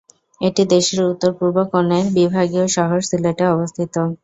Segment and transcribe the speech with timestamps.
[0.41, 3.95] এটি দেশের উত্তর-পূর্ব কোণের বিভাগীয় শহর সিলেটে অবস্থিত।